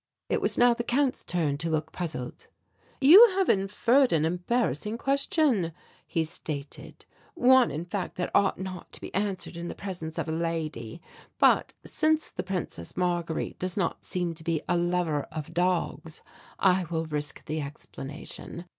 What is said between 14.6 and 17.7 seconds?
a lover of dogs, I will risk the